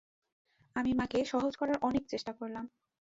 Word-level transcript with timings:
আমি 0.75 0.91
মাকে 0.93 1.19
সহজ 1.25 1.53
করার 1.55 1.77
অনেক 1.81 2.03
চেষ্টা 2.07 2.31
করলাম। 2.33 2.65